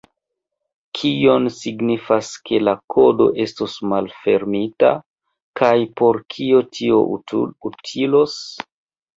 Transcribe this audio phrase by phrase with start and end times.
[0.99, 4.89] Kion signifas ke la kodo estos malfermita,
[5.63, 6.99] kaj por kio tio
[7.71, 8.41] utilos?